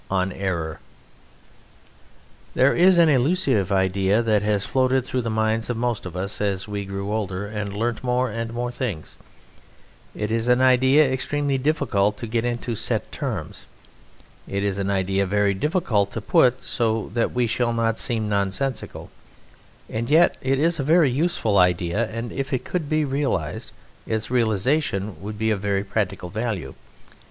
[0.09, 0.79] On Error
[2.55, 6.41] There is an elusive idea that has floated through the minds of most of us
[6.41, 9.19] as we grew older and learnt more and more things.
[10.15, 13.67] It is an idea extremely difficult to get into set terms.
[14.47, 19.11] It is an idea very difficult to put so that we shall not seem nonsensical;
[19.87, 23.71] and yet it is a very useful idea, and if it could be realized
[24.07, 26.73] its realization would be of very practical value.